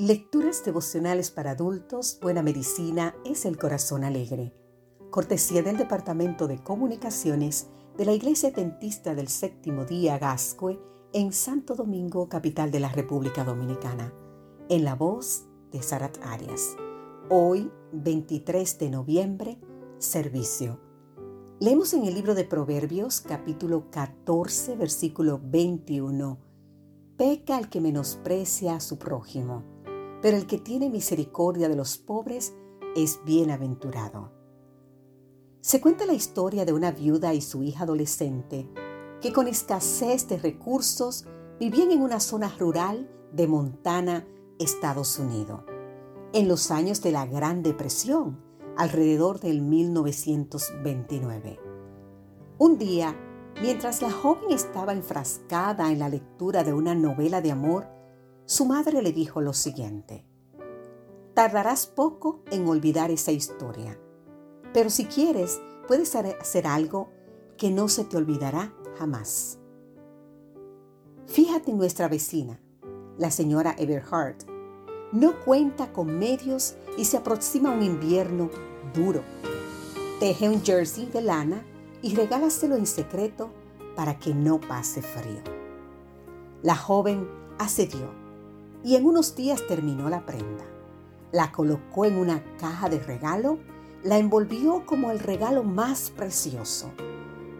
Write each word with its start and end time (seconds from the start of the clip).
Lecturas 0.00 0.64
devocionales 0.64 1.30
para 1.30 1.50
adultos, 1.50 2.18
Buena 2.22 2.42
Medicina 2.42 3.14
es 3.26 3.44
el 3.44 3.58
Corazón 3.58 4.02
Alegre. 4.02 4.54
Cortesía 5.10 5.62
del 5.62 5.76
Departamento 5.76 6.48
de 6.48 6.56
Comunicaciones 6.56 7.66
de 7.98 8.06
la 8.06 8.12
Iglesia 8.12 8.48
Adventista 8.48 9.14
del 9.14 9.28
Séptimo 9.28 9.84
Día 9.84 10.18
Gascue 10.18 10.80
en 11.12 11.34
Santo 11.34 11.74
Domingo, 11.74 12.30
capital 12.30 12.70
de 12.70 12.80
la 12.80 12.88
República 12.88 13.44
Dominicana. 13.44 14.14
En 14.70 14.86
la 14.86 14.94
voz 14.94 15.44
de 15.70 15.82
Sarat 15.82 16.16
Arias. 16.22 16.76
Hoy, 17.28 17.70
23 17.92 18.78
de 18.78 18.88
noviembre, 18.88 19.60
servicio. 19.98 20.80
Leemos 21.60 21.92
en 21.92 22.04
el 22.04 22.14
libro 22.14 22.34
de 22.34 22.44
Proverbios, 22.44 23.20
capítulo 23.20 23.90
14, 23.90 24.76
versículo 24.76 25.38
21. 25.44 26.38
Peca 27.18 27.58
el 27.58 27.68
que 27.68 27.82
menosprecia 27.82 28.76
a 28.76 28.80
su 28.80 28.98
prójimo 28.98 29.62
pero 30.22 30.36
el 30.36 30.46
que 30.46 30.58
tiene 30.58 30.90
misericordia 30.90 31.68
de 31.68 31.76
los 31.76 31.98
pobres 31.98 32.54
es 32.96 33.20
bienaventurado. 33.24 34.32
Se 35.60 35.80
cuenta 35.80 36.06
la 36.06 36.14
historia 36.14 36.64
de 36.64 36.72
una 36.72 36.90
viuda 36.90 37.34
y 37.34 37.40
su 37.40 37.62
hija 37.62 37.84
adolescente 37.84 38.68
que 39.20 39.32
con 39.32 39.48
escasez 39.48 40.28
de 40.28 40.38
recursos 40.38 41.26
vivían 41.58 41.90
en 41.90 42.00
una 42.00 42.20
zona 42.20 42.50
rural 42.58 43.10
de 43.32 43.46
Montana, 43.46 44.26
Estados 44.58 45.18
Unidos, 45.18 45.62
en 46.32 46.48
los 46.48 46.70
años 46.70 47.02
de 47.02 47.12
la 47.12 47.26
Gran 47.26 47.62
Depresión, 47.62 48.42
alrededor 48.76 49.40
del 49.40 49.60
1929. 49.60 51.60
Un 52.58 52.78
día, 52.78 53.14
mientras 53.60 54.00
la 54.00 54.10
joven 54.10 54.50
estaba 54.50 54.92
enfrascada 54.92 55.92
en 55.92 55.98
la 55.98 56.08
lectura 56.08 56.64
de 56.64 56.72
una 56.72 56.94
novela 56.94 57.42
de 57.42 57.50
amor, 57.50 57.99
su 58.50 58.64
madre 58.64 59.00
le 59.00 59.12
dijo 59.12 59.40
lo 59.40 59.52
siguiente, 59.52 60.24
tardarás 61.34 61.86
poco 61.86 62.42
en 62.50 62.66
olvidar 62.66 63.12
esa 63.12 63.30
historia, 63.30 63.96
pero 64.74 64.90
si 64.90 65.04
quieres, 65.04 65.62
puedes 65.86 66.16
hacer 66.16 66.66
algo 66.66 67.12
que 67.56 67.70
no 67.70 67.86
se 67.86 68.02
te 68.02 68.16
olvidará 68.16 68.74
jamás. 68.98 69.60
Fíjate 71.28 71.70
en 71.70 71.78
nuestra 71.78 72.08
vecina, 72.08 72.60
la 73.18 73.30
señora 73.30 73.76
Everhart. 73.78 74.42
No 75.12 75.38
cuenta 75.44 75.92
con 75.92 76.18
medios 76.18 76.74
y 76.98 77.04
se 77.04 77.18
aproxima 77.18 77.70
un 77.70 77.84
invierno 77.84 78.50
duro. 78.92 79.22
Teje 80.18 80.48
un 80.48 80.60
jersey 80.60 81.06
de 81.06 81.22
lana 81.22 81.64
y 82.02 82.16
regálaselo 82.16 82.74
en 82.74 82.88
secreto 82.88 83.52
para 83.94 84.18
que 84.18 84.34
no 84.34 84.58
pase 84.58 85.02
frío. 85.02 85.40
La 86.64 86.74
joven 86.74 87.28
accedió 87.56 88.18
y 88.84 88.96
en 88.96 89.06
unos 89.06 89.34
días 89.34 89.66
terminó 89.66 90.08
la 90.08 90.24
prenda. 90.26 90.64
La 91.32 91.52
colocó 91.52 92.04
en 92.04 92.16
una 92.16 92.42
caja 92.58 92.88
de 92.88 92.98
regalo, 92.98 93.58
la 94.02 94.18
envolvió 94.18 94.84
como 94.86 95.10
el 95.10 95.20
regalo 95.20 95.62
más 95.62 96.10
precioso 96.10 96.90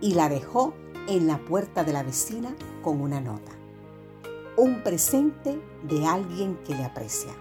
y 0.00 0.14
la 0.14 0.28
dejó 0.28 0.74
en 1.08 1.26
la 1.26 1.38
puerta 1.38 1.84
de 1.84 1.92
la 1.92 2.02
vecina 2.02 2.54
con 2.82 3.00
una 3.00 3.20
nota. 3.20 3.52
Un 4.56 4.82
presente 4.82 5.60
de 5.82 6.06
alguien 6.06 6.58
que 6.64 6.74
le 6.74 6.84
aprecia, 6.84 7.32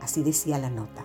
así 0.00 0.22
decía 0.22 0.58
la 0.58 0.70
nota. 0.70 1.04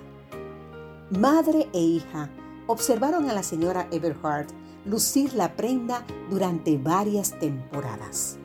Madre 1.11 1.69
e 1.73 1.79
hija 1.79 2.29
observaron 2.67 3.29
a 3.29 3.33
la 3.33 3.43
señora 3.43 3.87
Everhart 3.91 4.49
lucir 4.85 5.33
la 5.33 5.55
prenda 5.55 6.05
durante 6.29 6.77
varias 6.77 7.39
temporadas. 7.39 8.37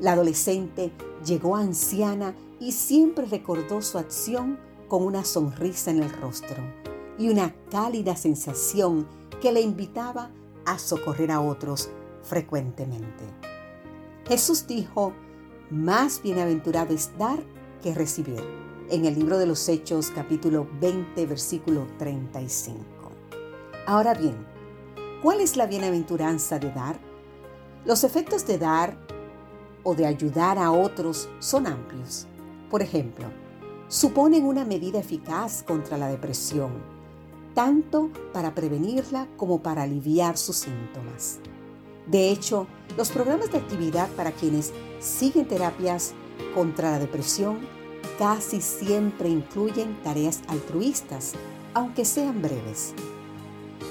La 0.00 0.12
adolescente 0.12 0.92
llegó 1.24 1.56
anciana 1.56 2.34
y 2.60 2.72
siempre 2.72 3.26
recordó 3.26 3.82
su 3.82 3.98
acción 3.98 4.58
con 4.88 5.04
una 5.04 5.24
sonrisa 5.24 5.90
en 5.90 6.02
el 6.02 6.10
rostro 6.10 6.56
y 7.18 7.28
una 7.28 7.54
cálida 7.70 8.16
sensación 8.16 9.06
que 9.40 9.52
le 9.52 9.60
invitaba 9.60 10.30
a 10.64 10.78
socorrer 10.78 11.30
a 11.30 11.40
otros 11.40 11.90
frecuentemente. 12.22 13.24
Jesús 14.26 14.66
dijo, 14.66 15.12
más 15.70 16.22
bienaventurado 16.22 16.94
es 16.94 17.16
dar 17.18 17.38
que 17.82 17.94
recibir, 17.94 18.42
en 18.90 19.04
el 19.04 19.14
libro 19.14 19.38
de 19.38 19.46
los 19.46 19.68
Hechos 19.68 20.10
capítulo 20.10 20.66
20 20.80 21.26
versículo 21.26 21.86
35. 21.98 22.84
Ahora 23.86 24.14
bien, 24.14 24.46
¿cuál 25.22 25.40
es 25.40 25.56
la 25.56 25.66
bienaventuranza 25.66 26.58
de 26.58 26.70
dar? 26.70 26.98
Los 27.84 28.02
efectos 28.04 28.46
de 28.46 28.58
dar 28.58 29.03
o 29.84 29.94
de 29.94 30.06
ayudar 30.06 30.58
a 30.58 30.72
otros 30.72 31.28
son 31.38 31.66
amplios. 31.66 32.26
Por 32.70 32.82
ejemplo, 32.82 33.26
suponen 33.88 34.44
una 34.44 34.64
medida 34.64 34.98
eficaz 34.98 35.62
contra 35.62 35.96
la 35.96 36.08
depresión, 36.08 36.72
tanto 37.54 38.10
para 38.32 38.54
prevenirla 38.54 39.28
como 39.36 39.62
para 39.62 39.82
aliviar 39.82 40.36
sus 40.36 40.56
síntomas. 40.56 41.38
De 42.06 42.30
hecho, 42.30 42.66
los 42.96 43.10
programas 43.10 43.52
de 43.52 43.58
actividad 43.58 44.08
para 44.10 44.32
quienes 44.32 44.72
siguen 44.98 45.46
terapias 45.46 46.14
contra 46.54 46.90
la 46.90 46.98
depresión 46.98 47.60
casi 48.18 48.60
siempre 48.60 49.28
incluyen 49.28 49.96
tareas 50.02 50.42
altruistas, 50.48 51.32
aunque 51.72 52.04
sean 52.04 52.42
breves. 52.42 52.94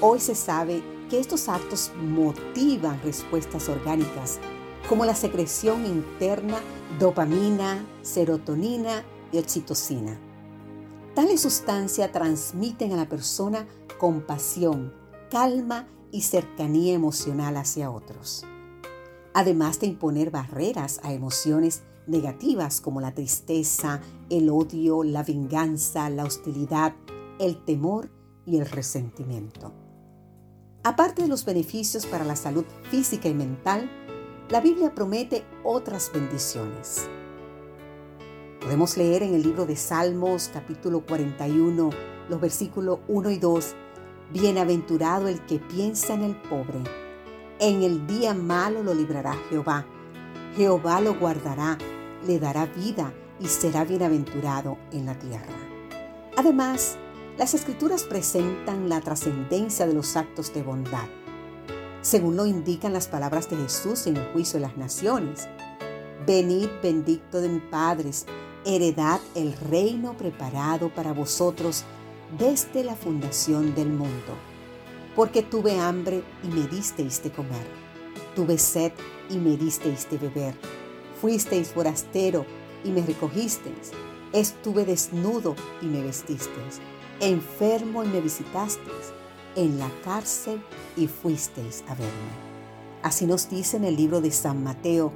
Hoy 0.02 0.20
se 0.20 0.36
sabe 0.36 0.84
que 1.10 1.20
estos 1.20 1.50
actos 1.50 1.92
motivan 1.98 3.02
respuestas 3.04 3.70
orgánicas 3.70 4.40
como 4.88 5.06
la 5.06 5.16
secreción 5.16 5.86
interna 5.86 6.60
dopamina, 7.00 7.86
serotonina 8.02 9.04
y 9.32 9.38
oxitocina. 9.38 10.20
Tales 11.16 11.42
sustancias 11.42 12.12
transmiten 12.12 12.92
a 12.94 12.98
la 12.98 13.08
persona 13.08 13.68
compasión, 14.00 14.94
calma 15.30 15.88
y 16.12 16.22
cercanía 16.22 16.94
emocional 16.94 17.58
hacia 17.58 17.92
otros. 17.92 18.46
Además 19.34 19.80
de 19.80 19.88
imponer 19.88 20.32
barreras 20.32 21.00
a 21.04 21.14
emociones 21.14 21.84
negativas 22.06 22.82
como 22.82 23.02
la 23.02 23.14
tristeza, 23.14 24.02
el 24.30 24.50
odio, 24.50 25.04
la 25.04 25.24
venganza, 25.24 26.10
la 26.10 26.26
hostilidad, 26.26 26.94
el 27.40 27.64
temor 27.64 28.12
y 28.46 28.58
el 28.58 28.66
resentimiento. 28.66 29.72
Aparte 30.84 31.22
de 31.22 31.30
los 31.30 31.46
beneficios 31.46 32.06
para 32.06 32.26
la 32.26 32.36
salud 32.36 32.66
física 32.92 33.30
y 33.30 33.34
mental, 33.34 33.90
la 34.54 34.62
Biblia 34.62 34.94
promete 34.94 35.44
otras 35.64 36.12
bendiciones. 36.14 37.10
Podemos 38.62 38.98
leer 38.98 39.24
en 39.24 39.34
el 39.34 39.42
libro 39.42 39.66
de 39.66 39.76
Salmos 39.76 40.52
capítulo 40.54 41.04
41, 41.04 41.90
los 42.30 42.40
versículos 42.40 43.00
1 43.08 43.32
y 43.32 43.40
2, 43.40 43.74
Bienaventurado 44.32 45.28
el 45.28 45.44
que 45.48 45.58
piensa 45.58 46.14
en 46.14 46.22
el 46.22 46.36
pobre. 46.36 46.84
En 47.58 47.82
el 47.82 48.06
día 48.06 48.36
malo 48.36 48.84
lo 48.84 48.94
librará 48.94 49.34
Jehová. 49.50 49.88
Jehová 50.56 51.02
lo 51.02 51.16
guardará, 51.16 51.80
le 52.28 52.38
dará 52.38 52.68
vida 52.68 53.12
y 53.40 53.48
será 53.48 53.86
bienaventurado 53.86 54.78
en 54.92 55.08
la 55.08 55.18
tierra. 55.18 55.58
Además, 56.38 57.00
las 57.40 57.56
escrituras 57.56 58.04
presentan 58.04 58.88
la 58.88 59.02
trascendencia 59.02 59.88
de 59.88 59.96
los 59.96 60.16
actos 60.16 60.54
de 60.54 60.62
bondad 60.62 61.08
según 62.04 62.36
lo 62.36 62.46
indican 62.46 62.92
las 62.94 63.08
palabras 63.08 63.50
de 63.50 63.56
Jesús 63.56 64.08
en 64.08 64.18
el 64.18 64.28
juicio 64.34 64.60
de 64.60 64.68
las 64.68 64.78
naciones. 64.78 65.48
Venid 66.28 66.68
bendicto 66.84 67.42
de 67.42 67.48
mis 67.48 67.64
padres, 67.64 68.26
heredad 68.66 69.22
el 69.36 69.54
reino 69.54 70.16
preparado 70.16 70.94
para 70.94 71.14
vosotros 71.14 71.86
desde 72.38 72.84
la 72.84 72.96
fundación 72.96 73.74
del 73.74 73.88
mundo. 73.88 74.38
Porque 75.16 75.44
tuve 75.44 75.80
hambre 75.80 76.24
y 76.44 76.48
me 76.48 76.68
disteis 76.68 77.24
de 77.24 77.32
comer, 77.32 77.66
tuve 78.36 78.58
sed 78.58 78.92
y 79.30 79.38
me 79.38 79.56
disteis 79.56 80.10
de 80.10 80.18
beber, 80.18 80.56
fuisteis 81.22 81.70
forastero 81.70 82.46
y 82.84 82.90
me 82.90 83.02
recogisteis, 83.02 83.92
estuve 84.34 84.84
desnudo 84.84 85.56
y 85.82 85.86
me 85.86 86.02
vestisteis, 86.02 86.82
enfermo 87.22 88.04
y 88.04 88.08
me 88.08 88.22
visitasteis 88.22 89.14
en 89.56 89.80
la 89.80 89.90
cárcel 90.04 90.62
y 90.96 91.08
fuisteis 91.08 91.84
a 91.88 91.96
verme. 91.96 92.54
Así 93.02 93.26
nos 93.26 93.50
dice 93.50 93.78
en 93.78 93.84
el 93.84 93.96
libro 93.96 94.22
de 94.22 94.32
San 94.32 94.64
Mateo, 94.64 95.12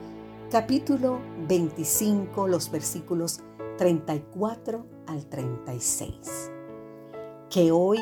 capítulo 0.51 1.19
25, 1.47 2.47
los 2.47 2.69
versículos 2.69 3.41
34 3.77 4.85
al 5.07 5.25
36. 5.27 6.51
Que 7.49 7.71
hoy 7.71 7.99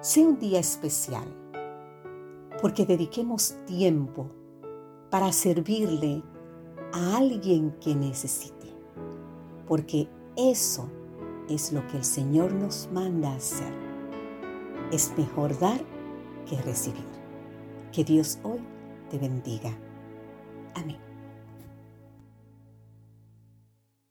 sea 0.00 0.26
un 0.26 0.38
día 0.38 0.60
especial, 0.60 1.24
porque 2.60 2.84
dediquemos 2.84 3.56
tiempo 3.66 4.30
para 5.10 5.32
servirle 5.32 6.22
a 6.92 7.16
alguien 7.16 7.74
que 7.80 7.94
necesite, 7.94 8.72
porque 9.66 10.08
eso 10.36 10.90
es 11.48 11.72
lo 11.72 11.86
que 11.86 11.96
el 11.96 12.04
Señor 12.04 12.52
nos 12.52 12.88
manda 12.92 13.34
hacer 13.34 13.85
es 14.92 15.12
mejor 15.16 15.58
dar 15.58 15.80
que 16.48 16.60
recibir. 16.62 17.04
Que 17.92 18.04
Dios 18.04 18.38
hoy 18.42 18.60
te 19.10 19.18
bendiga. 19.18 19.76
Amén. 20.74 21.05